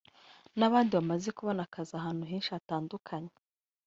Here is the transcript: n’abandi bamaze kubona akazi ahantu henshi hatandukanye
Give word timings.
n’abandi 0.57 0.91
bamaze 0.97 1.29
kubona 1.37 1.61
akazi 1.67 1.91
ahantu 1.99 2.23
henshi 2.31 2.49
hatandukanye 2.55 3.33